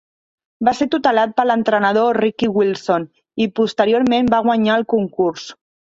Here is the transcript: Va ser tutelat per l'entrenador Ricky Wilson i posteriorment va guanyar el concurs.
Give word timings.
Va 0.67 0.71
ser 0.79 0.87
tutelat 0.95 1.35
per 1.41 1.45
l'entrenador 1.51 2.19
Ricky 2.25 2.51
Wilson 2.57 3.07
i 3.47 3.51
posteriorment 3.63 4.35
va 4.37 4.45
guanyar 4.51 4.81
el 4.83 4.93
concurs. 5.01 5.51